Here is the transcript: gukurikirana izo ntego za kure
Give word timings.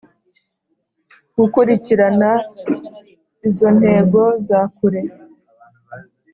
gukurikirana 1.37 2.31
izo 3.47 3.67
ntego 3.79 4.21
za 4.47 4.59
kure 4.75 5.01